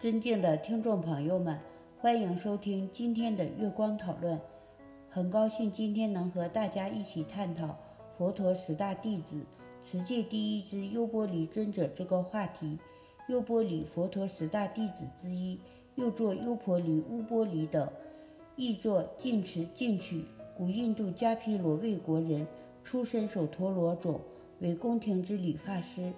[0.00, 1.58] 尊敬的听众朋友们，
[1.98, 4.40] 欢迎收听今天的月光讨论。
[5.10, 7.76] 很高兴今天能和大家一起探讨
[8.16, 9.44] 佛陀十大弟子、
[9.82, 12.78] 持戒第一之优波离尊者这个话题。
[13.28, 15.60] 优波离，佛陀十大弟子之一，
[15.96, 17.86] 又作优婆离、乌波离等，
[18.56, 20.24] 译作净持净取，
[20.56, 22.46] 古印度迦毗罗卫国人，
[22.82, 24.18] 出身首陀罗种，
[24.60, 26.10] 为宫廷之理发师。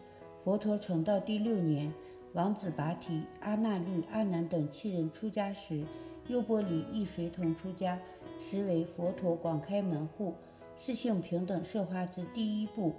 [0.44, 1.92] 佛陀成道第六年，
[2.34, 5.84] 王子拔提、阿那律、阿难等七人出家时，
[6.28, 7.98] 优波离亦随同出家，
[8.40, 10.34] 实为佛陀广开门户、
[10.78, 12.94] 世性平等设化之第一步。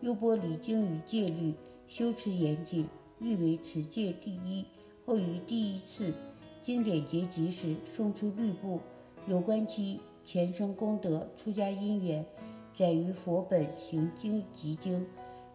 [0.00, 1.52] 优波离精于戒律，
[1.86, 2.88] 修持严谨，
[3.20, 4.64] 誉为持戒第一。
[5.04, 6.14] 后于第一次
[6.62, 8.80] 经典结集时，送出律部，
[9.26, 12.24] 有关其前生功德、出家因缘，
[12.72, 15.04] 载于佛本行经集经。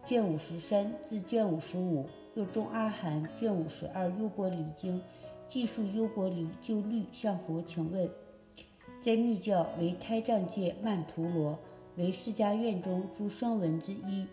[0.06, 5.00] 卷五十三至卷五十五，又中阿含卷五十二优波离经，
[5.48, 8.08] 记述优波离就律向佛请问，
[9.00, 11.58] 在密教为胎藏界曼陀罗，
[11.96, 14.26] 为释迦院中诸声闻之一，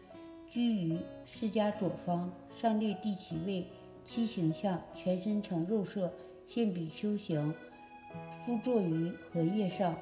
[0.49, 3.65] 居于释迦左方，上列第七位，
[4.03, 6.11] 其形象全身呈肉色，
[6.47, 7.53] 现比丘形，
[8.45, 9.95] 敷坐于荷叶上。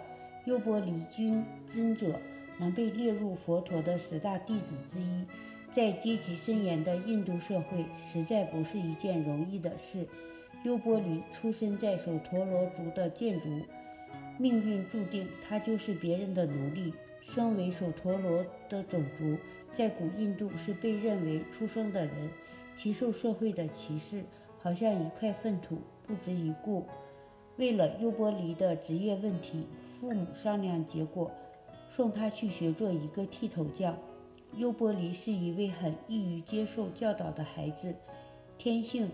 [0.45, 2.15] 优波离君尊者
[2.57, 5.25] 能被列入佛陀的十大弟子之一。
[5.71, 10.07] 在阶级森严的印度社会，实在不是一件容易的事。
[10.63, 13.61] 优波离出生在首陀罗族的建族，
[14.37, 16.93] 命运注定他就是别人的奴隶。
[17.21, 19.37] 身为首陀罗的种族，
[19.75, 22.29] 在古印度是被认为出生的人，
[22.75, 24.23] 其受社会的歧视，
[24.61, 26.85] 好像一块粪土，不值一顾。
[27.57, 29.67] 为了优波离的职业问题，
[30.01, 31.29] 父母商量结果，
[31.95, 33.95] 送他去学做一个剃头匠。
[34.55, 37.95] 优波离是一位很易于接受教导的孩子，
[38.57, 39.09] 天性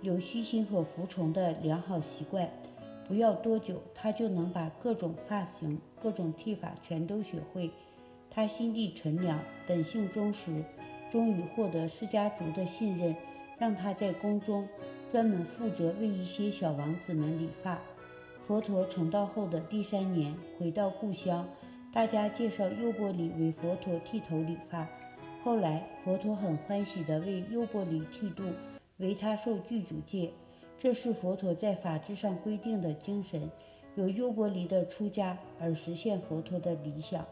[0.00, 2.48] 有虚心和服从的良好习惯。
[3.06, 7.70] 不要多久，他就能把各种发型、各种剃法全都学会。
[8.30, 10.62] 他心地纯良，本性忠实，
[11.10, 13.16] 终于获得释迦族的信任，
[13.58, 14.68] 让他在宫中
[15.10, 17.78] 专门负责为一些小王子们理发。
[18.46, 21.46] 佛陀成道后的第三年，回到故乡。
[21.90, 24.86] 大家介绍优波离为佛陀剃头理发，
[25.42, 28.44] 后来佛陀很欢喜地为优波离剃度，
[28.98, 30.30] 为他受具足戒。
[30.78, 33.50] 这是佛陀在法制上规定的精神，
[33.96, 37.24] 由优波离的出家而实现佛陀的理想。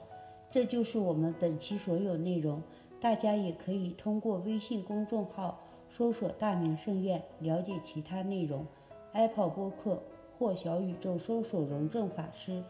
[0.50, 2.60] 这就是我们本期所有内容。
[2.98, 5.60] 大家也可以通过微信公众号
[5.94, 8.66] 搜索“大明圣院”了解其他内容。
[9.12, 10.02] Apple 播客
[10.38, 12.64] 或小宇宙搜索“荣正法师”。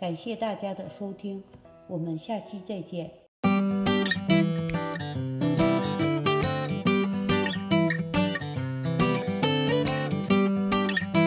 [0.00, 1.44] 感谢大家的收听，
[1.86, 3.19] 我们下期再见。